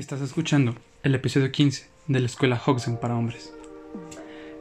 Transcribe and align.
Estás 0.00 0.22
escuchando 0.22 0.74
el 1.02 1.14
episodio 1.14 1.52
15 1.52 1.84
de 2.08 2.20
la 2.20 2.24
escuela 2.24 2.58
Hoxen 2.64 2.96
para 2.96 3.14
hombres. 3.18 3.52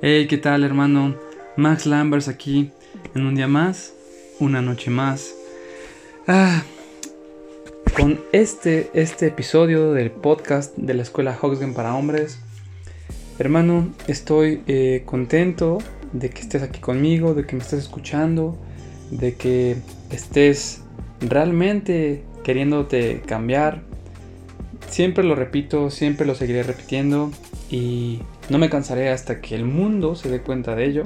Hey, 0.02 0.28
¿qué 0.28 0.38
tal, 0.38 0.66
hermano? 0.66 1.16
Max 1.56 1.86
Lambers 1.86 2.28
aquí 2.28 2.72
en 3.16 3.26
un 3.26 3.36
día 3.36 3.48
más, 3.48 3.94
una 4.42 4.62
noche 4.62 4.92
más. 4.92 5.34
Ah, 6.28 6.62
con 7.96 8.20
este, 8.34 8.92
este 8.94 9.28
episodio 9.28 9.94
del 9.94 10.12
podcast 10.12 10.76
de 10.76 10.94
la 10.94 11.04
escuela 11.04 11.40
Hoxgen 11.42 11.74
para 11.74 11.96
hombres, 11.96 12.40
hermano, 13.40 13.94
estoy 14.10 14.62
eh, 14.68 15.04
contento 15.06 15.78
de 16.12 16.32
que 16.32 16.42
estés 16.42 16.64
aquí 16.64 16.82
conmigo, 16.82 17.34
de 17.34 17.46
que 17.46 17.56
me 17.56 17.62
estés 17.62 17.80
escuchando, 17.80 18.58
de 19.10 19.36
que 19.36 19.78
estés 20.10 20.82
realmente 21.22 22.26
queriéndote 22.44 23.22
cambiar, 23.26 23.88
Siempre 24.90 25.24
lo 25.24 25.36
repito, 25.36 25.90
siempre 25.90 26.26
lo 26.26 26.36
seguiré 26.36 26.64
repitiendo 26.64 27.32
y 27.70 28.20
no 28.50 28.58
me 28.58 28.70
cansaré 28.70 29.10
hasta 29.10 29.40
que 29.40 29.56
el 29.56 29.66
mundo 29.66 30.16
se 30.16 30.30
dé 30.30 30.42
cuenta 30.42 30.76
de 30.76 30.86
ello. 30.86 31.04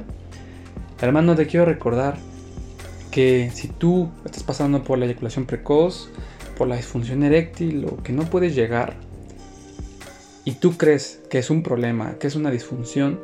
Hermano, 1.00 1.34
te 1.36 1.46
quiero 1.46 1.66
recordar 1.66 2.16
que 3.10 3.50
si 3.54 3.68
tú 3.68 4.10
estás 4.24 4.42
pasando 4.42 4.82
por 4.82 4.98
la 4.98 5.04
eyaculación 5.04 5.44
precoz, 5.44 6.10
por 6.56 6.66
la 6.66 6.76
disfunción 6.76 7.22
eréctil 7.22 7.84
o 7.84 8.02
que 8.02 8.12
no 8.12 8.24
puedes 8.24 8.54
llegar 8.54 8.96
y 10.44 10.52
tú 10.52 10.76
crees 10.76 11.22
que 11.30 11.38
es 11.38 11.50
un 11.50 11.62
problema, 11.62 12.16
que 12.18 12.26
es 12.26 12.36
una 12.36 12.50
disfunción, 12.50 13.20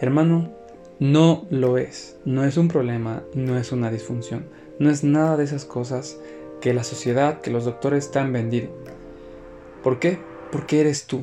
hermano, 0.00 0.52
no 0.98 1.46
lo 1.50 1.78
es. 1.78 2.16
No 2.24 2.44
es 2.44 2.56
un 2.56 2.68
problema, 2.68 3.22
no 3.34 3.58
es 3.58 3.72
una 3.72 3.90
disfunción. 3.90 4.46
No 4.78 4.90
es 4.90 5.04
nada 5.04 5.36
de 5.36 5.44
esas 5.44 5.64
cosas 5.64 6.18
que 6.60 6.74
la 6.74 6.84
sociedad, 6.84 7.40
que 7.40 7.50
los 7.50 7.64
doctores 7.64 8.10
te 8.10 8.18
han 8.18 8.32
vendido. 8.32 8.70
¿Por 9.86 10.00
qué? 10.00 10.18
Porque 10.50 10.80
eres 10.80 11.06
tú. 11.06 11.22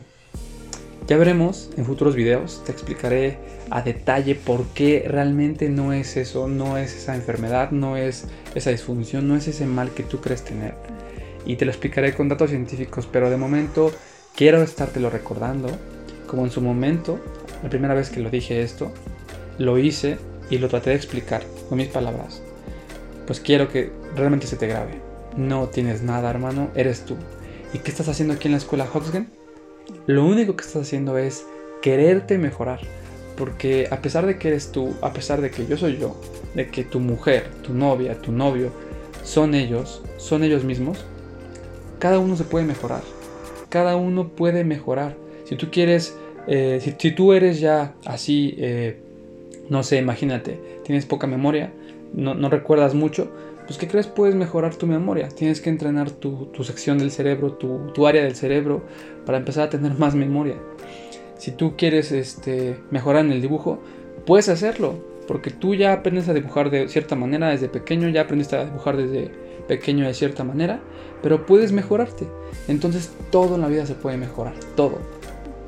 Ya 1.05 1.17
veremos 1.17 1.69
en 1.75 1.83
futuros 1.83 2.15
videos, 2.15 2.63
te 2.63 2.71
explicaré 2.71 3.37
a 3.69 3.81
detalle 3.81 4.35
por 4.35 4.67
qué 4.67 5.03
realmente 5.05 5.67
no 5.67 5.91
es 5.91 6.15
eso, 6.15 6.47
no 6.47 6.77
es 6.77 6.95
esa 6.95 7.13
enfermedad, 7.13 7.71
no 7.71 7.97
es 7.97 8.23
esa 8.55 8.69
disfunción, 8.69 9.27
no 9.27 9.35
es 9.35 9.49
ese 9.49 9.65
mal 9.65 9.91
que 9.91 10.03
tú 10.03 10.21
crees 10.21 10.45
tener. 10.45 10.75
Y 11.45 11.57
te 11.57 11.65
lo 11.65 11.71
explicaré 11.71 12.13
con 12.13 12.29
datos 12.29 12.51
científicos, 12.51 13.05
pero 13.05 13.29
de 13.29 13.35
momento 13.35 13.91
quiero 14.33 14.63
estártelo 14.63 15.09
recordando, 15.09 15.67
como 16.25 16.45
en 16.45 16.51
su 16.51 16.61
momento, 16.61 17.19
la 17.63 17.69
primera 17.69 17.93
vez 17.93 18.09
que 18.09 18.21
lo 18.21 18.29
dije 18.29 18.61
esto, 18.61 18.93
lo 19.57 19.77
hice 19.77 20.19
y 20.49 20.59
lo 20.59 20.69
traté 20.69 20.91
de 20.91 20.95
explicar 20.95 21.43
con 21.67 21.79
mis 21.79 21.89
palabras. 21.89 22.41
Pues 23.27 23.41
quiero 23.41 23.67
que 23.67 23.91
realmente 24.15 24.47
se 24.47 24.55
te 24.55 24.67
grabe. 24.67 25.01
No 25.35 25.67
tienes 25.67 26.01
nada, 26.01 26.29
hermano, 26.29 26.69
eres 26.75 27.01
tú. 27.03 27.17
¿Y 27.73 27.79
qué 27.79 27.89
estás 27.89 28.07
haciendo 28.07 28.35
aquí 28.35 28.47
en 28.47 28.51
la 28.51 28.59
escuela 28.59 28.87
Hoxgen? 28.91 29.27
Lo 30.05 30.25
único 30.25 30.55
que 30.55 30.63
estás 30.63 30.83
haciendo 30.83 31.17
es 31.17 31.45
quererte 31.81 32.37
mejorar. 32.37 32.79
Porque 33.35 33.87
a 33.89 33.99
pesar 33.99 34.27
de 34.27 34.37
que 34.37 34.49
eres 34.49 34.71
tú, 34.71 34.93
a 35.01 35.11
pesar 35.11 35.41
de 35.41 35.49
que 35.49 35.65
yo 35.65 35.75
soy 35.75 35.97
yo, 35.97 36.15
de 36.53 36.67
que 36.67 36.83
tu 36.83 36.99
mujer, 36.99 37.47
tu 37.63 37.73
novia, 37.73 38.21
tu 38.21 38.31
novio, 38.31 38.71
son 39.23 39.55
ellos, 39.55 40.03
son 40.17 40.43
ellos 40.43 40.63
mismos, 40.63 41.03
cada 41.97 42.19
uno 42.19 42.35
se 42.35 42.43
puede 42.43 42.63
mejorar. 42.63 43.01
Cada 43.69 43.95
uno 43.95 44.29
puede 44.29 44.63
mejorar. 44.63 45.15
Si 45.45 45.55
tú 45.55 45.71
quieres, 45.71 46.15
eh, 46.45 46.79
si, 46.79 47.11
tú 47.11 47.33
eres 47.33 47.59
ya 47.59 47.95
así, 48.05 48.53
eh, 48.59 48.99
no 49.69 49.81
sé, 49.81 49.97
imagínate, 49.97 50.59
tienes 50.83 51.07
poca 51.07 51.25
memoria, 51.25 51.73
no 52.13 52.47
recuerdas 52.49 52.93
mucho, 52.93 53.31
pues 53.65 53.77
¿qué 53.77 53.87
crees? 53.87 54.07
Puedes 54.07 54.35
mejorar 54.35 54.75
tu 54.75 54.87
memoria. 54.87 55.29
Tienes 55.29 55.61
que 55.61 55.69
entrenar 55.69 56.11
tu, 56.11 56.49
sección 56.63 56.97
del 56.97 57.11
cerebro, 57.11 57.53
tu, 57.53 58.07
área 58.07 58.23
del 58.23 58.35
cerebro, 58.35 58.83
para 59.25 59.37
empezar 59.37 59.67
a 59.67 59.69
tener 59.69 59.97
más 59.97 60.15
memoria. 60.15 60.55
Si 61.37 61.51
tú 61.51 61.75
quieres 61.77 62.11
este, 62.11 62.77
mejorar 62.91 63.25
en 63.25 63.31
el 63.31 63.41
dibujo, 63.41 63.79
puedes 64.25 64.49
hacerlo, 64.49 65.03
porque 65.27 65.49
tú 65.49 65.75
ya 65.75 65.93
aprendes 65.93 66.29
a 66.29 66.33
dibujar 66.33 66.69
de 66.69 66.87
cierta 66.87 67.15
manera 67.15 67.49
desde 67.49 67.69
pequeño, 67.69 68.09
ya 68.09 68.21
aprendiste 68.21 68.55
a 68.55 68.65
dibujar 68.65 68.97
desde 68.97 69.31
pequeño 69.67 70.05
de 70.05 70.13
cierta 70.13 70.43
manera, 70.43 70.81
pero 71.21 71.45
puedes 71.45 71.71
mejorarte. 71.71 72.27
Entonces 72.67 73.11
todo 73.31 73.55
en 73.55 73.61
la 73.61 73.67
vida 73.67 73.85
se 73.85 73.95
puede 73.95 74.17
mejorar, 74.17 74.53
todo. 74.75 74.99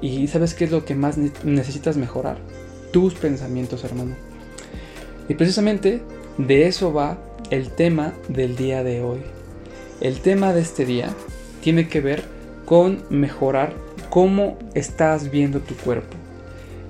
¿Y 0.01 0.27
sabes 0.27 0.53
qué 0.53 0.65
es 0.65 0.71
lo 0.71 0.85
que 0.85 0.95
más 0.95 1.17
necesitas 1.17 1.97
mejorar? 1.97 2.37
Tus 2.91 3.15
pensamientos, 3.15 3.83
hermano. 3.83 4.15
Y 5.27 5.33
precisamente 5.33 6.01
de 6.37 6.67
eso 6.67 6.93
va 6.93 7.17
el 7.51 7.69
tema 7.69 8.13
del 8.27 8.55
día 8.55 8.83
de 8.83 9.01
hoy. 9.01 9.19
El 10.01 10.19
tema 10.19 10.53
de 10.53 10.61
este 10.61 10.85
día 10.85 11.09
tiene 11.61 11.87
que 11.87 12.01
ver 12.01 12.23
con 12.65 13.03
mejorar 13.09 13.73
cómo 14.09 14.57
estás 14.73 15.31
viendo 15.31 15.59
tu 15.59 15.75
cuerpo. 15.75 16.15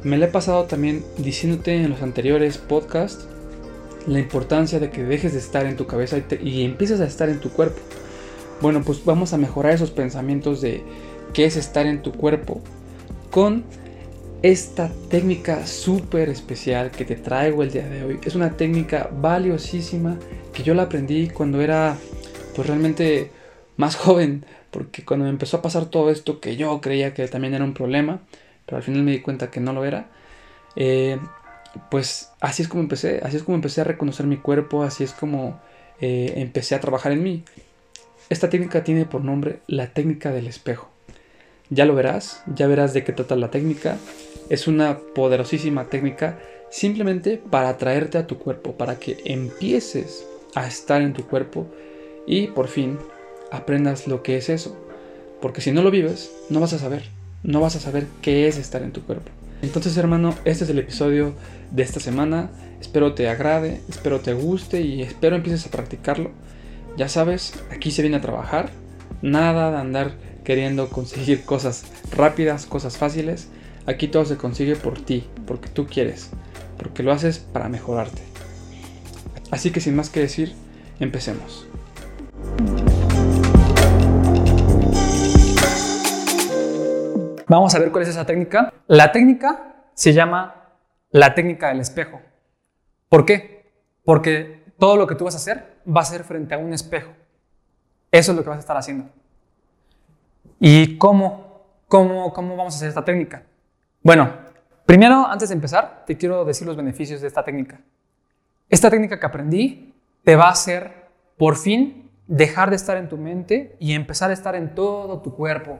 Me 0.03 0.17
lo 0.17 0.25
he 0.25 0.29
pasado 0.29 0.65
también 0.65 1.03
diciéndote 1.17 1.75
en 1.75 1.89
los 1.89 2.01
anteriores 2.01 2.57
podcasts 2.57 3.27
la 4.07 4.19
importancia 4.19 4.79
de 4.79 4.91
que 4.91 5.03
dejes 5.03 5.33
de 5.33 5.39
estar 5.39 5.65
en 5.65 5.77
tu 5.77 5.87
cabeza 5.87 6.17
y, 6.41 6.63
empieces 6.63 7.01
a 7.01 7.05
estar 7.05 7.29
en 7.29 7.39
tu 7.39 7.49
cuerpo. 7.49 7.81
Bueno, 8.61 8.83
pues 8.83 9.03
vamos 9.03 9.33
a 9.33 9.37
mejorar 9.37 9.73
esos 9.73 9.91
pensamientos 9.91 10.61
de 10.61 10.83
qué 11.33 11.45
es 11.45 11.57
estar 11.57 11.85
en 11.85 12.01
tu 12.01 12.11
cuerpo 12.11 12.61
con 13.31 13.63
esta 14.45 14.91
técnica 15.09 15.65
súper 15.65 16.29
especial 16.29 16.91
que 16.91 17.03
te 17.03 17.15
traigo 17.15 17.63
el 17.63 17.71
día 17.71 17.89
de 17.89 18.03
hoy. 18.03 18.19
Es 18.23 18.35
una 18.35 18.55
técnica 18.55 19.09
valiosísima 19.11 20.19
que 20.53 20.61
yo 20.61 20.75
la 20.75 20.83
aprendí 20.83 21.29
cuando 21.29 21.61
era 21.61 21.97
pues 22.55 22.67
realmente 22.67 23.31
más 23.75 23.95
joven, 23.95 24.45
porque 24.69 25.03
cuando 25.03 25.23
me 25.23 25.31
empezó 25.31 25.57
a 25.57 25.61
pasar 25.63 25.87
todo 25.87 26.11
esto 26.11 26.39
que 26.41 26.57
yo 26.57 26.79
creía 26.79 27.15
que 27.15 27.27
también 27.27 27.55
era 27.55 27.63
un 27.63 27.73
problema, 27.73 28.19
pero 28.67 28.77
al 28.77 28.83
final 28.83 29.01
me 29.01 29.13
di 29.13 29.21
cuenta 29.21 29.49
que 29.49 29.59
no 29.59 29.73
lo 29.73 29.83
era, 29.83 30.11
eh, 30.75 31.17
pues 31.89 32.29
así 32.39 32.61
es 32.61 32.67
como 32.67 32.83
empecé, 32.83 33.21
así 33.23 33.37
es 33.37 33.43
como 33.43 33.55
empecé 33.55 33.81
a 33.81 33.85
reconocer 33.85 34.27
mi 34.27 34.37
cuerpo, 34.37 34.83
así 34.83 35.03
es 35.03 35.13
como 35.13 35.59
eh, 35.99 36.33
empecé 36.35 36.75
a 36.75 36.81
trabajar 36.81 37.13
en 37.13 37.23
mí. 37.23 37.43
Esta 38.29 38.47
técnica 38.47 38.83
tiene 38.83 39.05
por 39.05 39.23
nombre 39.23 39.61
la 39.65 39.87
técnica 39.87 40.31
del 40.31 40.45
espejo. 40.45 40.94
Ya 41.69 41.85
lo 41.85 41.95
verás, 41.95 42.43
ya 42.53 42.67
verás 42.67 42.93
de 42.93 43.03
qué 43.03 43.11
trata 43.11 43.35
la 43.35 43.51
técnica. 43.51 43.97
Es 44.49 44.67
una 44.67 44.99
poderosísima 44.99 45.85
técnica 45.85 46.39
simplemente 46.69 47.37
para 47.37 47.69
atraerte 47.69 48.17
a 48.17 48.27
tu 48.27 48.37
cuerpo, 48.37 48.73
para 48.73 48.99
que 48.99 49.17
empieces 49.25 50.25
a 50.55 50.67
estar 50.67 51.01
en 51.01 51.13
tu 51.13 51.25
cuerpo 51.25 51.67
y 52.27 52.47
por 52.47 52.67
fin 52.67 52.97
aprendas 53.51 54.07
lo 54.07 54.23
que 54.23 54.37
es 54.37 54.49
eso. 54.49 54.77
Porque 55.41 55.61
si 55.61 55.71
no 55.71 55.81
lo 55.81 55.91
vives, 55.91 56.31
no 56.49 56.59
vas 56.59 56.73
a 56.73 56.79
saber, 56.79 57.03
no 57.43 57.61
vas 57.61 57.75
a 57.75 57.79
saber 57.79 58.07
qué 58.21 58.47
es 58.47 58.57
estar 58.57 58.83
en 58.83 58.91
tu 58.91 59.01
cuerpo. 59.01 59.31
Entonces 59.61 59.97
hermano, 59.97 60.35
este 60.45 60.63
es 60.63 60.69
el 60.69 60.79
episodio 60.79 61.33
de 61.71 61.83
esta 61.83 61.99
semana. 61.99 62.49
Espero 62.79 63.13
te 63.13 63.29
agrade, 63.29 63.81
espero 63.89 64.19
te 64.19 64.33
guste 64.33 64.81
y 64.81 65.01
espero 65.01 65.35
empieces 65.35 65.65
a 65.65 65.71
practicarlo. 65.71 66.31
Ya 66.97 67.09
sabes, 67.09 67.53
aquí 67.71 67.91
se 67.91 68.01
viene 68.01 68.17
a 68.17 68.21
trabajar. 68.21 68.69
Nada 69.21 69.71
de 69.71 69.77
andar 69.77 70.11
queriendo 70.45 70.89
conseguir 70.89 71.43
cosas 71.43 71.83
rápidas, 72.15 72.65
cosas 72.65 72.97
fáciles. 72.97 73.49
Aquí 73.85 74.07
todo 74.07 74.23
se 74.23 74.37
consigue 74.37 74.77
por 74.77 75.01
ti, 75.01 75.27
porque 75.45 75.67
tú 75.67 75.85
quieres, 75.85 76.29
porque 76.77 77.03
lo 77.03 77.11
haces 77.11 77.39
para 77.39 77.67
mejorarte. 77.67 78.21
Así 79.51 79.71
que 79.71 79.81
sin 79.81 79.95
más 79.95 80.09
que 80.09 80.21
decir, 80.21 80.53
empecemos. 80.99 81.67
Vamos 87.47 87.75
a 87.75 87.79
ver 87.79 87.91
cuál 87.91 88.03
es 88.03 88.09
esa 88.09 88.25
técnica. 88.25 88.73
La 88.87 89.11
técnica 89.11 89.89
se 89.93 90.13
llama 90.13 90.77
la 91.11 91.35
técnica 91.35 91.67
del 91.69 91.79
espejo. 91.79 92.21
¿Por 93.09 93.25
qué? 93.25 93.71
Porque 94.03 94.63
todo 94.79 94.95
lo 94.95 95.07
que 95.07 95.15
tú 95.15 95.25
vas 95.25 95.35
a 95.35 95.37
hacer 95.37 95.79
va 95.85 96.01
a 96.01 96.05
ser 96.05 96.23
frente 96.23 96.55
a 96.55 96.57
un 96.57 96.73
espejo. 96.73 97.11
Eso 98.11 98.31
es 98.31 98.37
lo 98.37 98.43
que 98.43 98.49
vas 98.49 98.57
a 98.57 98.61
estar 98.61 98.77
haciendo. 98.77 99.09
¿Y 100.59 100.97
cómo? 100.97 101.45
¿Cómo, 101.87 102.33
cómo 102.33 102.55
vamos 102.55 102.73
a 102.73 102.77
hacer 102.77 102.89
esta 102.89 103.05
técnica? 103.05 103.43
Bueno, 104.01 104.31
primero, 104.85 105.25
antes 105.27 105.49
de 105.49 105.55
empezar, 105.55 106.03
te 106.05 106.17
quiero 106.17 106.45
decir 106.45 106.67
los 106.67 106.75
beneficios 106.75 107.21
de 107.21 107.27
esta 107.27 107.43
técnica. 107.43 107.81
Esta 108.69 108.89
técnica 108.89 109.19
que 109.19 109.25
aprendí 109.25 109.93
te 110.23 110.35
va 110.35 110.45
a 110.45 110.51
hacer, 110.51 111.09
por 111.37 111.55
fin, 111.55 112.11
dejar 112.27 112.69
de 112.69 112.75
estar 112.75 112.97
en 112.97 113.09
tu 113.09 113.17
mente 113.17 113.75
y 113.79 113.93
empezar 113.93 114.31
a 114.31 114.33
estar 114.33 114.55
en 114.55 114.73
todo 114.73 115.21
tu 115.21 115.35
cuerpo. 115.35 115.79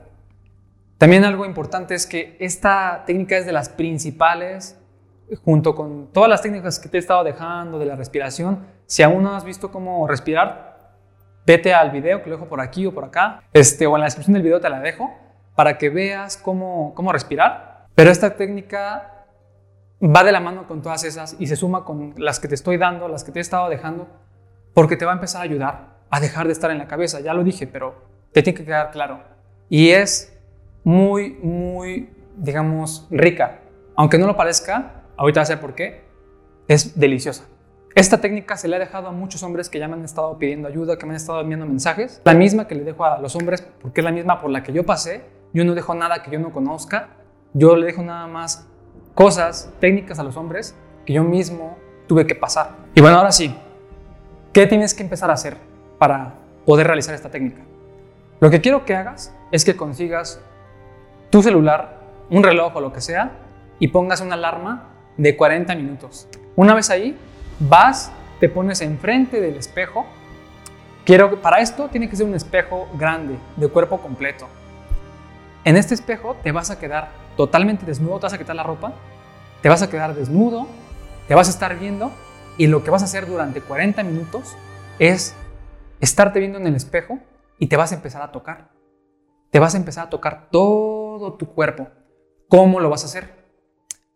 También 0.98 1.24
algo 1.24 1.44
importante 1.44 1.94
es 1.94 2.06
que 2.06 2.36
esta 2.40 3.02
técnica 3.06 3.36
es 3.36 3.44
de 3.44 3.52
las 3.52 3.68
principales, 3.68 4.78
junto 5.44 5.74
con 5.74 6.12
todas 6.12 6.30
las 6.30 6.40
técnicas 6.40 6.78
que 6.78 6.88
te 6.88 6.96
he 6.96 7.00
estado 7.00 7.24
dejando 7.24 7.78
de 7.78 7.86
la 7.86 7.96
respiración. 7.96 8.66
Si 8.86 9.02
aún 9.02 9.22
no 9.22 9.34
has 9.34 9.44
visto 9.44 9.70
cómo 9.70 10.06
respirar, 10.06 10.65
vete 11.46 11.72
al 11.72 11.90
video 11.90 12.22
que 12.22 12.30
lo 12.30 12.36
dejo 12.36 12.48
por 12.48 12.60
aquí 12.60 12.86
o 12.86 12.92
por 12.92 13.04
acá, 13.04 13.42
este, 13.52 13.86
o 13.86 13.94
en 13.94 14.00
la 14.00 14.06
descripción 14.06 14.34
del 14.34 14.42
video 14.42 14.60
te 14.60 14.68
la 14.68 14.80
dejo, 14.80 15.14
para 15.54 15.78
que 15.78 15.88
veas 15.88 16.36
cómo, 16.36 16.92
cómo 16.94 17.12
respirar. 17.12 17.86
Pero 17.94 18.10
esta 18.10 18.36
técnica 18.36 19.26
va 20.02 20.24
de 20.24 20.32
la 20.32 20.40
mano 20.40 20.66
con 20.66 20.82
todas 20.82 21.04
esas 21.04 21.36
y 21.38 21.46
se 21.46 21.56
suma 21.56 21.84
con 21.84 22.14
las 22.18 22.40
que 22.40 22.48
te 22.48 22.54
estoy 22.54 22.76
dando, 22.76 23.08
las 23.08 23.24
que 23.24 23.32
te 23.32 23.38
he 23.38 23.42
estado 23.42 23.68
dejando, 23.68 24.06
porque 24.74 24.96
te 24.96 25.06
va 25.06 25.12
a 25.12 25.14
empezar 25.14 25.40
a 25.40 25.44
ayudar 25.44 25.96
a 26.10 26.20
dejar 26.20 26.46
de 26.46 26.52
estar 26.52 26.70
en 26.70 26.78
la 26.78 26.86
cabeza. 26.86 27.20
Ya 27.20 27.34
lo 27.34 27.44
dije, 27.44 27.66
pero 27.66 27.94
te 28.32 28.42
tiene 28.42 28.58
que 28.58 28.64
quedar 28.64 28.90
claro. 28.90 29.20
Y 29.68 29.90
es 29.90 30.38
muy, 30.84 31.30
muy, 31.42 32.10
digamos, 32.36 33.06
rica. 33.10 33.60
Aunque 33.96 34.18
no 34.18 34.26
lo 34.26 34.36
parezca, 34.36 35.02
ahorita 35.16 35.42
va 35.42 35.54
a 35.54 35.60
por 35.60 35.74
qué, 35.74 36.04
es 36.68 36.98
deliciosa. 36.98 37.44
Esta 37.96 38.20
técnica 38.20 38.58
se 38.58 38.68
le 38.68 38.76
ha 38.76 38.78
dejado 38.78 39.08
a 39.08 39.10
muchos 39.10 39.42
hombres 39.42 39.70
que 39.70 39.78
ya 39.78 39.88
me 39.88 39.94
han 39.94 40.04
estado 40.04 40.36
pidiendo 40.36 40.68
ayuda, 40.68 40.98
que 40.98 41.06
me 41.06 41.12
han 41.12 41.16
estado 41.16 41.40
enviando 41.40 41.64
mensajes. 41.64 42.20
La 42.24 42.34
misma 42.34 42.68
que 42.68 42.74
le 42.74 42.84
dejo 42.84 43.06
a 43.06 43.18
los 43.20 43.34
hombres, 43.36 43.66
porque 43.80 44.02
es 44.02 44.04
la 44.04 44.12
misma 44.12 44.38
por 44.38 44.50
la 44.50 44.62
que 44.62 44.70
yo 44.70 44.84
pasé. 44.84 45.22
Yo 45.54 45.64
no 45.64 45.74
dejo 45.74 45.94
nada 45.94 46.22
que 46.22 46.30
yo 46.30 46.38
no 46.38 46.52
conozca. 46.52 47.08
Yo 47.54 47.74
le 47.74 47.86
dejo 47.86 48.02
nada 48.02 48.26
más 48.26 48.68
cosas, 49.14 49.72
técnicas 49.80 50.18
a 50.18 50.24
los 50.24 50.36
hombres 50.36 50.76
que 51.06 51.14
yo 51.14 51.24
mismo 51.24 51.78
tuve 52.06 52.26
que 52.26 52.34
pasar. 52.34 52.72
Y 52.94 53.00
bueno, 53.00 53.16
ahora 53.16 53.32
sí, 53.32 53.56
¿qué 54.52 54.66
tienes 54.66 54.92
que 54.92 55.02
empezar 55.02 55.30
a 55.30 55.32
hacer 55.32 55.56
para 55.98 56.34
poder 56.66 56.86
realizar 56.86 57.14
esta 57.14 57.30
técnica? 57.30 57.62
Lo 58.40 58.50
que 58.50 58.60
quiero 58.60 58.84
que 58.84 58.94
hagas 58.94 59.34
es 59.52 59.64
que 59.64 59.74
consigas 59.74 60.38
tu 61.30 61.42
celular, 61.42 61.98
un 62.28 62.42
reloj 62.42 62.76
o 62.76 62.80
lo 62.82 62.92
que 62.92 63.00
sea, 63.00 63.38
y 63.78 63.88
pongas 63.88 64.20
una 64.20 64.34
alarma 64.34 64.90
de 65.16 65.34
40 65.34 65.74
minutos. 65.76 66.28
Una 66.56 66.74
vez 66.74 66.90
ahí, 66.90 67.16
vas, 67.58 68.10
te 68.40 68.48
pones 68.48 68.80
enfrente 68.80 69.40
del 69.40 69.56
espejo. 69.56 70.06
Quiero, 71.04 71.40
para 71.40 71.60
esto 71.60 71.88
tiene 71.88 72.08
que 72.08 72.16
ser 72.16 72.26
un 72.26 72.34
espejo 72.34 72.88
grande, 72.94 73.38
de 73.56 73.68
cuerpo 73.68 74.00
completo. 74.00 74.48
En 75.64 75.76
este 75.76 75.94
espejo 75.94 76.36
te 76.42 76.52
vas 76.52 76.70
a 76.70 76.78
quedar 76.78 77.10
totalmente 77.36 77.86
desnudo, 77.86 78.18
te 78.18 78.26
vas 78.26 78.32
a 78.32 78.38
quitar 78.38 78.56
la 78.56 78.62
ropa, 78.62 78.92
te 79.62 79.68
vas 79.68 79.82
a 79.82 79.90
quedar 79.90 80.14
desnudo, 80.14 80.66
te 81.28 81.34
vas 81.34 81.48
a 81.48 81.50
estar 81.50 81.78
viendo 81.78 82.12
y 82.56 82.66
lo 82.66 82.82
que 82.82 82.90
vas 82.90 83.02
a 83.02 83.06
hacer 83.06 83.26
durante 83.26 83.60
40 83.60 84.02
minutos 84.02 84.56
es 84.98 85.34
estarte 86.00 86.40
viendo 86.40 86.58
en 86.58 86.66
el 86.66 86.76
espejo 86.76 87.18
y 87.58 87.66
te 87.66 87.76
vas 87.76 87.92
a 87.92 87.96
empezar 87.96 88.22
a 88.22 88.32
tocar. 88.32 88.70
Te 89.50 89.58
vas 89.58 89.74
a 89.74 89.78
empezar 89.78 90.06
a 90.06 90.10
tocar 90.10 90.48
todo 90.50 91.34
tu 91.34 91.46
cuerpo. 91.46 91.88
¿Cómo 92.48 92.80
lo 92.80 92.90
vas 92.90 93.02
a 93.02 93.06
hacer? 93.06 93.34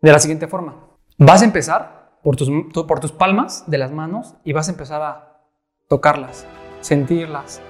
De 0.01 0.11
la 0.11 0.19
siguiente 0.19 0.47
forma. 0.47 0.87
Vas 1.17 1.41
a 1.41 1.45
empezar 1.45 2.00
por 2.23 2.35
tus, 2.35 2.49
por 2.87 2.99
tus 2.99 3.11
palmas 3.11 3.63
de 3.67 3.77
las 3.77 3.91
manos 3.91 4.35
y 4.43 4.53
vas 4.53 4.67
a 4.67 4.71
empezar 4.71 5.01
a 5.01 5.41
tocarlas, 5.87 6.45
sentirlas 6.81 7.61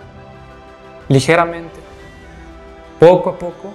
ligeramente, 1.07 1.80
poco 3.00 3.31
a 3.31 3.38
poco, 3.38 3.74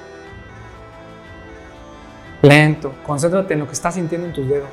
lento. 2.43 2.93
Concéntrate 3.05 3.55
en 3.55 3.61
lo 3.61 3.67
que 3.67 3.73
estás 3.73 3.95
sintiendo 3.95 4.27
en 4.27 4.33
tus 4.33 4.49
dedos. 4.49 4.71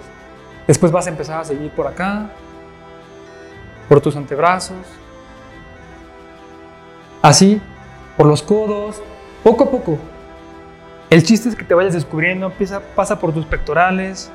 Después 0.67 0.91
vas 0.91 1.07
a 1.07 1.09
empezar 1.09 1.41
a 1.41 1.43
seguir 1.43 1.71
por 1.71 1.87
acá, 1.87 2.29
por 3.89 3.99
tus 3.99 4.15
antebrazos, 4.15 4.85
así, 7.21 7.61
por 8.15 8.27
los 8.27 8.41
codos, 8.41 9.01
poco 9.43 9.65
a 9.65 9.71
poco. 9.71 9.97
El 11.09 11.23
chiste 11.23 11.49
es 11.49 11.55
que 11.55 11.63
te 11.63 11.73
vayas 11.73 11.93
descubriendo, 11.93 12.51
pasa 12.95 13.19
por 13.19 13.33
tus 13.33 13.45
pectorales, 13.45 14.31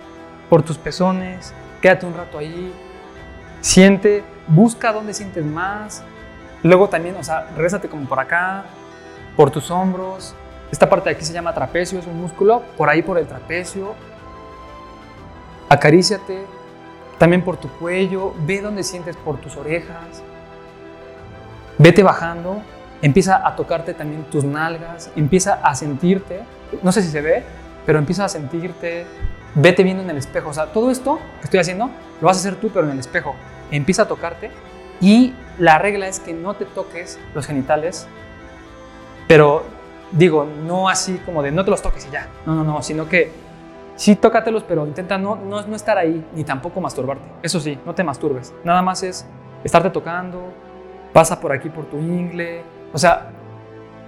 por 0.48 0.62
tus 0.62 0.78
pezones, 0.78 1.52
quédate 1.80 2.06
un 2.06 2.14
rato 2.14 2.38
ahí, 2.38 2.72
siente, 3.60 4.22
busca 4.46 4.92
dónde 4.92 5.14
sientes 5.14 5.44
más, 5.44 6.02
luego 6.62 6.88
también, 6.88 7.16
o 7.16 7.22
sea, 7.22 7.48
regresate 7.54 7.88
como 7.88 8.08
por 8.08 8.20
acá, 8.20 8.64
por 9.36 9.50
tus 9.50 9.70
hombros, 9.70 10.34
esta 10.70 10.88
parte 10.88 11.10
de 11.10 11.16
aquí 11.16 11.24
se 11.24 11.32
llama 11.32 11.54
trapecio, 11.54 11.98
es 11.98 12.06
un 12.06 12.20
músculo, 12.20 12.62
por 12.76 12.88
ahí 12.88 13.02
por 13.02 13.18
el 13.18 13.26
trapecio, 13.26 13.94
acaríciate, 15.68 16.44
también 17.18 17.42
por 17.42 17.56
tu 17.56 17.68
cuello, 17.68 18.34
ve 18.46 18.60
dónde 18.60 18.82
sientes 18.82 19.16
por 19.16 19.38
tus 19.38 19.56
orejas, 19.56 20.22
vete 21.78 22.02
bajando, 22.02 22.62
empieza 23.02 23.46
a 23.46 23.54
tocarte 23.56 23.94
también 23.94 24.24
tus 24.24 24.44
nalgas, 24.44 25.10
empieza 25.16 25.54
a 25.54 25.74
sentirte, 25.74 26.42
no 26.82 26.92
sé 26.92 27.02
si 27.02 27.10
se 27.10 27.20
ve, 27.20 27.44
pero 27.86 27.98
empieza 27.98 28.24
a 28.24 28.28
sentirte 28.28 29.06
vete 29.60 29.82
viendo 29.82 30.02
en 30.02 30.10
el 30.10 30.16
espejo. 30.16 30.50
O 30.50 30.54
sea, 30.54 30.66
todo 30.66 30.90
esto 30.90 31.18
que 31.38 31.44
estoy 31.44 31.60
haciendo 31.60 31.90
lo 32.20 32.26
vas 32.26 32.36
a 32.36 32.40
hacer 32.40 32.56
tú, 32.56 32.70
pero 32.70 32.86
en 32.86 32.92
el 32.92 32.98
espejo. 32.98 33.34
Empieza 33.70 34.02
a 34.02 34.08
tocarte 34.08 34.50
y 35.00 35.34
la 35.58 35.78
regla 35.78 36.08
es 36.08 36.20
que 36.20 36.32
no 36.32 36.54
te 36.54 36.64
toques 36.64 37.18
los 37.34 37.46
genitales, 37.46 38.06
pero 39.26 39.64
digo, 40.12 40.46
no 40.66 40.88
así 40.88 41.18
como 41.24 41.42
de 41.42 41.50
no 41.50 41.64
te 41.64 41.70
los 41.70 41.82
toques 41.82 42.06
y 42.06 42.10
ya. 42.10 42.28
No, 42.46 42.54
no, 42.54 42.64
no, 42.64 42.82
sino 42.82 43.08
que 43.08 43.30
sí 43.96 44.16
tócatelos, 44.16 44.62
pero 44.62 44.86
intenta 44.86 45.18
no, 45.18 45.36
no, 45.36 45.62
no 45.62 45.76
estar 45.76 45.98
ahí 45.98 46.24
ni 46.34 46.44
tampoco 46.44 46.80
masturbarte. 46.80 47.24
Eso 47.42 47.60
sí, 47.60 47.78
no 47.84 47.94
te 47.94 48.04
masturbes. 48.04 48.54
Nada 48.64 48.80
más 48.80 49.02
es 49.02 49.26
estarte 49.64 49.90
tocando, 49.90 50.52
pasa 51.12 51.40
por 51.40 51.52
aquí 51.52 51.68
por 51.68 51.86
tu 51.86 51.98
ingle. 51.98 52.62
O 52.92 52.98
sea, 52.98 53.30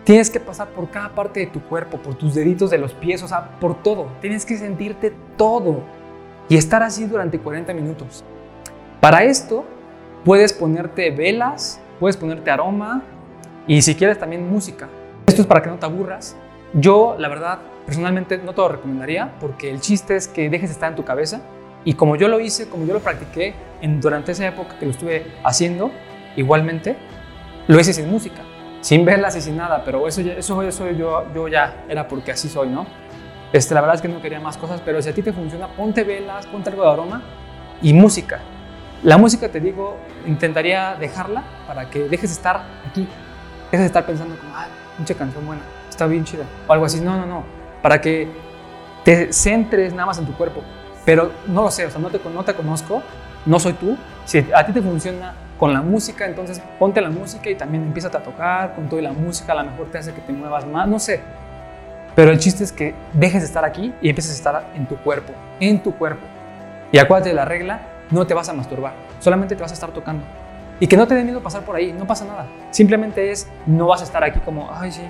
Tienes 0.05 0.31
que 0.31 0.41
pasar 0.41 0.69
por 0.69 0.91
cada 0.91 1.15
parte 1.15 1.41
de 1.41 1.47
tu 1.47 1.61
cuerpo, 1.61 1.99
por 1.99 2.15
tus 2.15 2.35
deditos 2.35 2.71
de 2.71 2.79
los 2.79 2.95
pies, 2.95 3.23
o 3.23 3.29
sea, 3.29 3.59
por 3.61 3.83
todo. 3.83 4.09
Tienes 4.21 4.47
que 4.47 4.57
sentirte 4.57 5.13
todo 5.37 5.83
y 6.49 6.57
estar 6.57 6.83
así 6.83 7.05
durante 7.05 7.39
40 7.39 7.75
minutos. 7.75 8.25
Para 9.01 9.25
esto, 9.25 9.65
puedes 10.25 10.55
ponerte 10.55 11.11
velas, 11.11 11.81
puedes 11.99 12.17
ponerte 12.17 12.51
aroma 12.51 13.03
y 13.67 13.83
si 13.83 13.95
quieres 13.95 14.19
también 14.19 14.51
música. 14.51 14.89
Esto 15.27 15.43
es 15.43 15.47
para 15.47 15.63
que 15.63 15.69
no 15.69 15.77
te 15.77 15.85
aburras. 15.85 16.35
Yo, 16.73 17.17
la 17.19 17.29
verdad, 17.29 17.59
personalmente 17.85 18.39
no 18.39 18.55
te 18.55 18.63
lo 18.63 18.69
recomendaría 18.69 19.35
porque 19.39 19.71
el 19.71 19.81
chiste 19.81 20.17
es 20.17 20.29
que 20.29 20.49
dejes 20.49 20.71
de 20.71 20.75
estar 20.75 20.91
en 20.91 20.97
tu 20.97 21.05
cabeza 21.05 21.43
y 21.85 21.95
como 21.95 22.17
yo 22.17 22.29
lo 22.29 22.41
hice, 22.41 22.69
como 22.71 22.87
yo 22.87 22.95
lo 22.95 23.01
practiqué 23.01 23.55
en, 23.83 24.01
durante 24.01 24.33
esa 24.33 24.47
época 24.47 24.79
que 24.79 24.87
lo 24.87 24.93
estuve 24.93 25.27
haciendo, 25.45 25.91
igualmente, 26.37 26.97
lo 27.69 27.79
hice 27.79 27.93
sin 27.93 28.11
música 28.11 28.41
sin 28.81 29.05
verlas 29.05 29.37
y 29.37 29.41
sin 29.41 29.57
nada, 29.57 29.83
pero 29.85 30.07
eso, 30.07 30.21
eso, 30.21 30.63
eso 30.63 30.91
yo, 30.91 31.27
yo 31.35 31.49
ya 31.49 31.85
era 31.89 32.09
porque 32.09 32.33
así 32.33 32.49
soy, 32.49 32.69
¿no? 32.69 32.87
Este, 33.53 33.75
la 33.75 33.81
verdad 33.81 33.97
es 33.97 34.03
que 34.03 34.09
no 34.09 34.23
quería 34.23 34.41
más 34.41 34.57
cosas, 34.57 34.81
pero 34.85 35.03
si 35.03 35.09
a 35.09 35.15
ti 35.15 35.23
te 35.23 35.33
funciona, 35.33 35.69
ponte 35.69 36.05
velas, 36.05 36.47
ponte 36.47 36.71
algo 36.71 36.85
de 36.85 36.91
aroma 36.91 37.23
y 37.83 37.93
música. 37.93 38.41
La 39.03 39.19
música, 39.19 39.49
te 39.49 39.61
digo, 39.61 39.97
intentaría 40.27 40.95
dejarla 40.95 41.43
para 41.67 41.91
que 41.91 42.01
dejes 42.01 42.31
de 42.31 42.35
estar 42.35 42.63
aquí, 42.89 43.09
dejes 43.67 43.81
de 43.81 43.87
estar 43.87 44.07
pensando 44.07 44.37
como, 44.37 44.55
ah, 44.55 44.69
mucha 44.99 45.15
canción 45.15 45.45
buena, 45.47 45.63
está 45.89 46.07
bien 46.07 46.25
chida, 46.25 46.45
o 46.69 46.73
algo 46.73 46.85
así. 46.85 47.01
No, 47.01 47.17
no, 47.17 47.27
no, 47.27 47.45
para 47.83 48.01
que 48.01 48.29
te 49.05 49.33
centres 49.33 49.93
nada 49.93 50.07
más 50.07 50.19
en 50.19 50.27
tu 50.27 50.35
cuerpo. 50.35 50.63
Pero 51.05 51.33
no 51.47 51.63
lo 51.63 51.71
sé, 51.71 51.87
o 51.87 51.91
sea, 51.91 52.01
no 52.01 52.11
te, 52.11 52.21
no 52.33 52.45
te 52.45 52.55
conozco, 52.55 53.03
no 53.47 53.59
soy 53.59 53.73
tú. 53.73 53.97
Si 54.27 54.47
a 54.55 54.65
ti 54.65 54.73
te 54.73 54.83
funciona, 54.83 55.35
con 55.61 55.75
la 55.75 55.83
música, 55.83 56.25
entonces 56.25 56.63
ponte 56.79 57.03
la 57.03 57.11
música 57.11 57.51
y 57.51 57.55
también 57.55 57.85
empieza 57.85 58.09
a 58.09 58.23
tocar 58.23 58.75
con 58.75 58.89
toda 58.89 59.03
la 59.03 59.13
música, 59.13 59.53
a 59.53 59.57
lo 59.57 59.71
mejor 59.71 59.91
te 59.91 59.99
hace 59.99 60.15
que 60.15 60.23
te 60.23 60.33
muevas 60.33 60.67
más, 60.67 60.89
no 60.89 60.99
sé. 60.99 61.21
Pero 62.17 62.31
el 62.31 62.39
chiste 62.39 62.65
es 62.65 62.73
que 62.73 62.95
dejes 63.13 63.43
de 63.43 63.47
estar 63.47 63.63
aquí 63.63 63.93
y 64.01 64.09
empieces 64.09 64.33
a 64.33 64.37
estar 64.37 64.73
en 64.75 64.87
tu 64.87 64.97
cuerpo, 64.97 65.35
en 65.61 65.83
tu 65.83 65.95
cuerpo. 65.95 66.25
Y 66.91 66.99
acuérdate 66.99 67.29
de 67.29 67.35
la 67.35 67.45
regla, 67.45 67.83
no 68.11 68.27
te 68.27 68.33
vas 68.33 68.49
a 68.49 68.55
masturbar, 68.55 68.95
solamente 69.19 69.55
te 69.55 69.61
vas 69.61 69.71
a 69.71 69.75
estar 69.75 69.91
tocando. 69.91 70.25
Y 70.81 70.87
que 70.87 70.97
no 70.97 71.07
te 71.07 71.15
dé 71.15 71.25
miedo 71.25 71.43
pasar 71.43 71.63
por 71.63 71.77
ahí, 71.77 71.93
no 71.93 72.07
pasa 72.07 72.25
nada. 72.25 72.47
Simplemente 72.71 73.31
es, 73.31 73.47
no 73.67 73.87
vas 73.87 74.01
a 74.01 74.05
estar 74.05 74.25
aquí 74.25 74.41
como, 74.41 74.71
ay, 74.73 74.91
sí. 74.91 75.03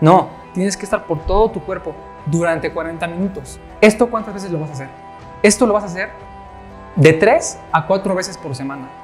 No, 0.00 0.30
tienes 0.52 0.76
que 0.76 0.84
estar 0.84 1.04
por 1.04 1.24
todo 1.26 1.48
tu 1.48 1.62
cuerpo 1.62 1.94
durante 2.26 2.72
40 2.72 3.06
minutos. 3.06 3.60
¿Esto 3.80 4.10
cuántas 4.10 4.34
veces 4.34 4.50
lo 4.50 4.58
vas 4.58 4.70
a 4.70 4.72
hacer? 4.72 4.88
Esto 5.44 5.64
lo 5.64 5.74
vas 5.74 5.84
a 5.84 5.86
hacer 5.86 6.10
de 6.96 7.12
3 7.12 7.58
a 7.70 7.86
4 7.86 8.14
veces 8.16 8.36
por 8.36 8.56
semana. 8.56 8.99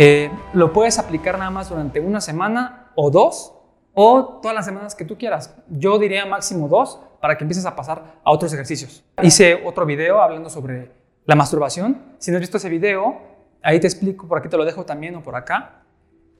Eh, 0.00 0.30
lo 0.52 0.72
puedes 0.72 0.96
aplicar 1.00 1.36
nada 1.40 1.50
más 1.50 1.70
durante 1.70 1.98
una 1.98 2.20
semana 2.20 2.92
o 2.94 3.10
dos 3.10 3.52
o 3.94 4.38
todas 4.40 4.54
las 4.54 4.64
semanas 4.64 4.94
que 4.94 5.04
tú 5.04 5.18
quieras. 5.18 5.56
Yo 5.68 5.98
diría 5.98 6.24
máximo 6.24 6.68
dos 6.68 7.00
para 7.20 7.36
que 7.36 7.42
empieces 7.42 7.66
a 7.66 7.74
pasar 7.74 8.20
a 8.22 8.30
otros 8.30 8.52
ejercicios. 8.52 9.04
Hice 9.20 9.60
otro 9.66 9.84
video 9.86 10.22
hablando 10.22 10.50
sobre 10.50 10.92
la 11.24 11.34
masturbación. 11.34 12.00
Si 12.18 12.30
no 12.30 12.36
has 12.36 12.42
visto 12.42 12.58
ese 12.58 12.68
video, 12.68 13.18
ahí 13.60 13.80
te 13.80 13.88
explico, 13.88 14.28
por 14.28 14.38
aquí 14.38 14.48
te 14.48 14.56
lo 14.56 14.64
dejo 14.64 14.84
también 14.84 15.16
o 15.16 15.22
por 15.24 15.34
acá. 15.34 15.82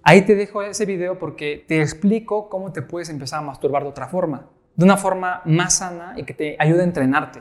Ahí 0.05 0.23
te 0.23 0.37
dejo 0.37 0.63
ese 0.63 0.87
video 0.87 1.19
porque 1.19 1.65
te 1.67 1.83
explico 1.83 2.49
cómo 2.49 2.73
te 2.73 2.83
puedes 2.83 3.09
empezar 3.09 3.41
a 3.41 3.43
masturbar 3.43 3.83
de 3.83 3.89
otra 3.89 4.07
forma, 4.07 4.47
de 4.77 4.85
una 4.85 4.97
forma 4.97 5.43
más 5.47 5.79
sana 5.79 6.15
y 6.17 6.23
que 6.23 6.33
te 6.33 6.57
ayude 6.61 6.83
a 6.83 6.85
entrenarte. 6.85 7.41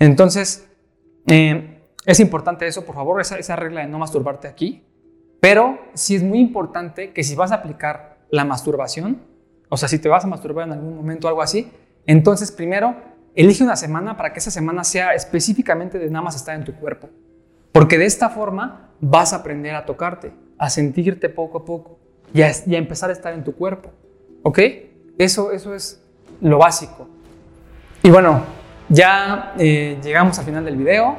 Entonces, 0.00 0.68
eh, 1.28 1.69
es 2.06 2.20
importante 2.20 2.66
eso, 2.66 2.84
por 2.84 2.94
favor, 2.94 3.20
esa, 3.20 3.38
esa 3.38 3.56
regla 3.56 3.82
de 3.82 3.88
no 3.88 3.98
masturbarte 3.98 4.48
aquí. 4.48 4.84
Pero 5.40 5.78
sí 5.94 6.16
es 6.16 6.22
muy 6.22 6.38
importante 6.38 7.12
que 7.12 7.24
si 7.24 7.34
vas 7.34 7.52
a 7.52 7.56
aplicar 7.56 8.18
la 8.30 8.44
masturbación, 8.44 9.22
o 9.68 9.76
sea, 9.76 9.88
si 9.88 9.98
te 9.98 10.08
vas 10.08 10.24
a 10.24 10.28
masturbar 10.28 10.66
en 10.66 10.74
algún 10.74 10.96
momento 10.96 11.26
o 11.26 11.30
algo 11.30 11.42
así, 11.42 11.70
entonces 12.06 12.52
primero 12.52 12.94
elige 13.34 13.64
una 13.64 13.76
semana 13.76 14.16
para 14.16 14.32
que 14.32 14.38
esa 14.38 14.50
semana 14.50 14.84
sea 14.84 15.14
específicamente 15.14 15.98
de 15.98 16.10
nada 16.10 16.24
más 16.24 16.36
estar 16.36 16.54
en 16.54 16.64
tu 16.64 16.74
cuerpo. 16.74 17.08
Porque 17.72 17.98
de 17.98 18.04
esta 18.04 18.28
forma 18.30 18.90
vas 19.00 19.32
a 19.32 19.36
aprender 19.36 19.74
a 19.74 19.86
tocarte, 19.86 20.32
a 20.58 20.68
sentirte 20.70 21.28
poco 21.28 21.58
a 21.58 21.64
poco 21.64 21.98
y 22.34 22.42
a, 22.42 22.52
empezar 22.66 23.10
a 23.10 23.12
estar 23.12 23.32
en 23.32 23.44
tu 23.44 23.54
cuerpo. 23.54 23.90
¿Ok? 24.42 24.58
Eso, 25.18 25.52
eso 25.52 25.74
es 25.74 26.02
lo 26.40 26.58
básico. 26.58 27.08
Y 28.02 28.10
bueno, 28.10 28.42
ya 28.88 29.54
eh, 29.58 29.98
llegamos 30.02 30.38
al 30.38 30.44
final 30.44 30.64
del 30.64 30.76
video. 30.76 31.16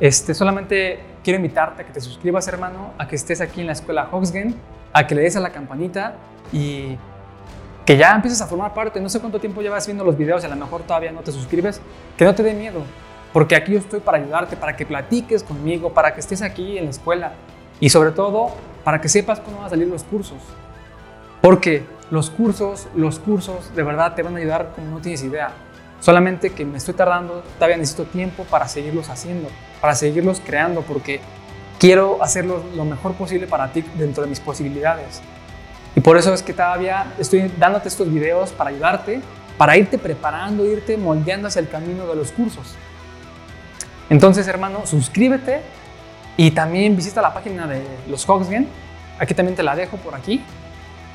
Este, 0.00 0.32
solamente 0.32 0.98
quiero 1.22 1.36
invitarte 1.36 1.82
a 1.82 1.86
que 1.86 1.92
te 1.92 2.00
suscribas, 2.00 2.48
hermano, 2.48 2.94
a 2.96 3.06
que 3.06 3.16
estés 3.16 3.42
aquí 3.42 3.60
en 3.60 3.66
la 3.66 3.74
escuela 3.74 4.08
Hoxgen, 4.10 4.56
a 4.94 5.06
que 5.06 5.14
le 5.14 5.22
des 5.22 5.36
a 5.36 5.40
la 5.40 5.50
campanita 5.50 6.14
y 6.52 6.96
que 7.84 7.96
ya 7.96 8.14
empieces 8.14 8.40
a 8.40 8.46
formar 8.46 8.72
parte. 8.72 8.98
No 8.98 9.10
sé 9.10 9.20
cuánto 9.20 9.38
tiempo 9.38 9.60
llevas 9.60 9.86
viendo 9.86 10.02
los 10.02 10.16
videos 10.16 10.42
y 10.42 10.46
a 10.46 10.48
lo 10.48 10.56
mejor 10.56 10.82
todavía 10.82 11.12
no 11.12 11.20
te 11.20 11.32
suscribes. 11.32 11.82
Que 12.16 12.24
no 12.24 12.34
te 12.34 12.42
dé 12.42 12.54
miedo, 12.54 12.82
porque 13.32 13.54
aquí 13.54 13.72
yo 13.72 13.78
estoy 13.78 14.00
para 14.00 14.18
ayudarte, 14.18 14.56
para 14.56 14.74
que 14.74 14.86
platiques 14.86 15.42
conmigo, 15.42 15.92
para 15.92 16.14
que 16.14 16.20
estés 16.20 16.40
aquí 16.40 16.78
en 16.78 16.84
la 16.84 16.90
escuela 16.90 17.32
y 17.78 17.90
sobre 17.90 18.12
todo 18.12 18.50
para 18.84 19.00
que 19.00 19.08
sepas 19.08 19.40
cómo 19.40 19.58
van 19.58 19.66
a 19.66 19.70
salir 19.70 19.86
los 19.86 20.04
cursos. 20.04 20.38
Porque 21.42 21.84
los 22.10 22.30
cursos, 22.30 22.88
los 22.94 23.18
cursos 23.18 23.74
de 23.74 23.82
verdad 23.82 24.14
te 24.14 24.22
van 24.22 24.34
a 24.34 24.38
ayudar 24.38 24.72
como 24.74 24.90
no 24.90 25.00
tienes 25.00 25.22
idea. 25.22 25.52
Solamente 26.00 26.50
que 26.50 26.64
me 26.64 26.78
estoy 26.78 26.94
tardando, 26.94 27.42
todavía 27.56 27.76
necesito 27.76 28.04
tiempo 28.04 28.44
para 28.44 28.66
seguirlos 28.66 29.10
haciendo, 29.10 29.48
para 29.80 29.94
seguirlos 29.94 30.40
creando, 30.44 30.82
porque 30.82 31.20
quiero 31.78 32.22
hacerlo 32.22 32.62
lo 32.74 32.84
mejor 32.84 33.14
posible 33.14 33.46
para 33.46 33.72
ti 33.72 33.84
dentro 33.94 34.22
de 34.22 34.28
mis 34.28 34.40
posibilidades. 34.40 35.22
Y 35.96 36.00
por 36.00 36.16
eso 36.16 36.32
es 36.32 36.42
que 36.42 36.52
todavía 36.52 37.14
estoy 37.18 37.50
dándote 37.58 37.88
estos 37.88 38.12
videos 38.12 38.50
para 38.52 38.70
ayudarte, 38.70 39.20
para 39.58 39.76
irte 39.76 39.98
preparando, 39.98 40.64
irte 40.64 40.96
moldeando 40.96 41.48
hacia 41.48 41.60
el 41.60 41.68
camino 41.68 42.06
de 42.06 42.14
los 42.14 42.32
cursos. 42.32 42.74
Entonces, 44.08 44.46
hermano, 44.48 44.86
suscríbete 44.86 45.62
y 46.36 46.50
también 46.50 46.96
visita 46.96 47.22
la 47.22 47.32
página 47.32 47.66
de 47.66 47.82
los 48.08 48.28
Hogsgen. 48.28 48.68
Aquí 49.18 49.34
también 49.34 49.56
te 49.56 49.62
la 49.62 49.76
dejo 49.76 49.96
por 49.98 50.14
aquí. 50.14 50.42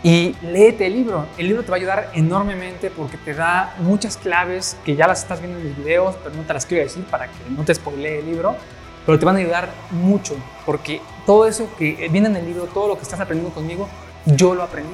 Y 0.05 0.35
léete 0.43 0.85
el 0.85 0.93
libro. 0.93 1.25
El 1.35 1.47
libro 1.47 1.63
te 1.63 1.71
va 1.71 1.77
a 1.77 1.79
ayudar 1.79 2.11
enormemente 2.13 2.91
porque 2.91 3.17
te 3.17 3.33
da 3.33 3.73
muchas 3.79 4.17
claves 4.17 4.77
que 4.85 4.95
ya 4.95 5.07
las 5.07 5.23
estás 5.23 5.39
viendo 5.39 5.59
en 5.59 5.65
mis 5.65 5.77
videos, 5.77 6.15
pero 6.23 6.35
no 6.35 6.43
te 6.43 6.53
las 6.53 6.67
quiero 6.67 6.83
decir 6.83 7.03
para 7.05 7.25
que 7.25 7.49
no 7.49 7.63
te 7.63 7.73
spoilee 7.73 8.19
el 8.19 8.27
libro. 8.27 8.55
Pero 9.03 9.17
te 9.17 9.25
van 9.25 9.37
a 9.37 9.39
ayudar 9.39 9.71
mucho 9.89 10.35
porque 10.63 11.01
todo 11.25 11.47
eso 11.47 11.67
que 11.75 12.07
viene 12.11 12.27
en 12.27 12.35
el 12.35 12.45
libro, 12.45 12.65
todo 12.65 12.87
lo 12.87 12.97
que 12.97 13.01
estás 13.01 13.19
aprendiendo 13.19 13.51
conmigo, 13.51 13.89
yo 14.27 14.53
lo 14.53 14.61
aprendí. 14.61 14.93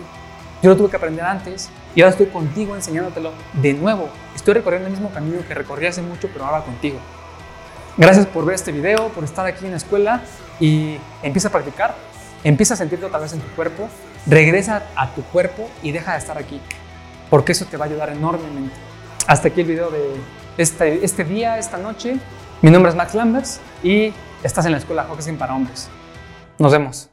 Yo 0.64 0.70
lo 0.70 0.78
tuve 0.78 0.90
que 0.90 0.96
aprender 0.96 1.26
antes 1.26 1.70
y 1.94 2.02
ahora 2.02 2.12
estoy 2.12 2.28
contigo 2.28 2.74
enseñándotelo 2.74 3.34
de 3.52 3.74
nuevo. 3.74 4.08
Estoy 4.34 4.54
recorriendo 4.54 4.88
el 4.88 4.94
mismo 4.94 5.12
camino 5.12 5.46
que 5.46 5.54
recorrí 5.54 5.88
hace 5.88 6.02
mucho, 6.02 6.30
pero 6.32 6.46
ahora 6.46 6.64
contigo. 6.64 7.00
Gracias 7.98 8.28
por 8.28 8.46
ver 8.46 8.56
este 8.56 8.72
video, 8.72 9.10
por 9.10 9.26
estar 9.26 9.46
aquí 9.46 9.66
en 9.66 9.72
la 9.72 9.78
escuela 9.78 10.22
y 10.62 10.96
empieza 11.22 11.50
a 11.50 11.52
practicar, 11.52 11.96
empieza 12.44 12.74
a 12.74 12.78
sentirte 12.78 13.06
otra 13.06 13.20
vez 13.20 13.34
en 13.34 13.40
tu 13.40 13.48
cuerpo, 13.56 13.90
regresa 14.26 14.84
a 14.96 15.14
tu 15.14 15.24
cuerpo 15.24 15.70
y 15.84 15.92
deja 15.92 16.14
de 16.14 16.20
estar 16.20 16.38
aquí, 16.38 16.60
porque 17.30 17.52
eso 17.52 17.66
te 17.66 17.78
va 17.78 17.86
a 17.86 17.88
ayudar 17.88 18.10
enormemente. 18.10 18.76
Hasta 19.28 19.50
aquí 19.50 19.62
el 19.62 19.68
video 19.68 19.90
de 19.90 20.16
este, 20.58 21.04
este 21.06 21.24
día, 21.24 21.58
esta 21.58 21.78
noche. 21.78 22.18
Mi 22.62 22.70
nombre 22.70 22.90
es 22.90 22.96
Max 22.96 23.14
Lambers 23.16 23.60
y 23.84 24.14
estás 24.44 24.66
en 24.66 24.74
la 24.74 24.78
escuela 24.78 25.04
Hawking 25.04 25.38
para 25.38 25.56
hombres. 25.56 25.90
Nos 26.58 26.72
vemos. 26.72 27.11